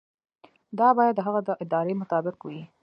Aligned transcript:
دا 0.79 0.87
باید 0.97 1.13
د 1.15 1.19
هغه 1.27 1.39
د 1.47 1.49
ارادې 1.63 1.93
مطابق 2.01 2.37
وي. 2.43 2.61